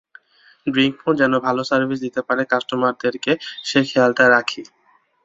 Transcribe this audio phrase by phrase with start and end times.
[0.67, 3.13] ড্রিংকমো যেন ভালো সার্ভিস দিতে পারে কাস্টোমারদের
[3.65, 4.61] সে খেয়ালটা রাখি।